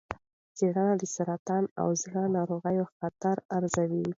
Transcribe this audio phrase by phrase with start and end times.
[0.57, 4.05] څېړنه د سرطان او زړه ناروغۍ خطر ارزوي.